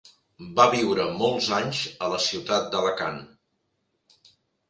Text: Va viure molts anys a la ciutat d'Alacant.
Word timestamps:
Va 0.59 0.63
viure 0.75 1.03
molts 1.17 1.49
anys 1.57 1.83
a 2.07 2.09
la 2.13 2.17
ciutat 2.27 2.65
d'Alacant. 2.73 3.19